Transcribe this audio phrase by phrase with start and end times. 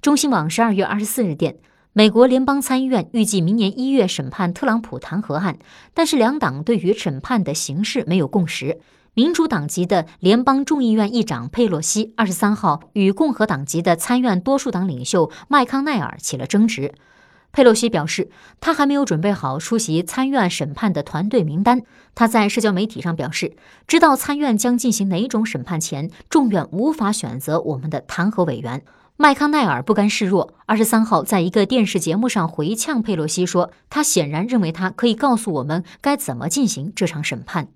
[0.00, 1.56] 中新网十二月二十四日电，
[1.92, 5.58] 美国联邦参议院预计明年一月审判特朗普弹劾案，
[5.92, 8.78] 但是两党对于审判的形式没有共识。
[9.14, 16.94] 民主党籍的联邦众议院议长佩洛西二十三号与共和党籍的参院多数党领袖麦康奈尔起了争执。
[17.50, 18.30] 佩洛西表示，
[18.60, 21.82] 他还没有准备好出席参院审判的团队名单。
[22.14, 23.56] 他在社交媒体上表示，
[23.88, 28.84] 知道参院将进行哪种审判前，众院无法选择我们的弹劾委员。
[29.20, 37.66] 麦康奈尔不甘示弱，二十三号在一个电视节目上回呛佩洛西说：“他显然认为他可以告诉我们该怎么进行这场审判。”